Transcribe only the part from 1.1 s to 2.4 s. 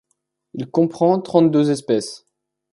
trente-deux espèces.